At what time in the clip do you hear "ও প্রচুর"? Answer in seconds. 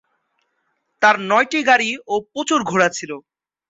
2.07-2.59